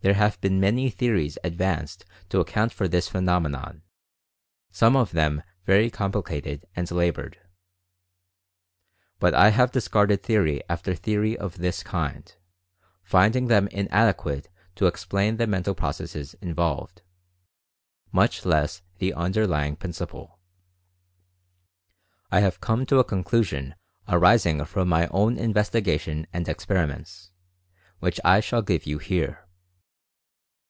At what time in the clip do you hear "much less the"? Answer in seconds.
18.12-19.14